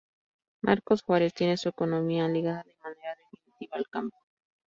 [0.63, 4.17] Marcos Juárez tiene su economía ligada de manera definitiva al campo.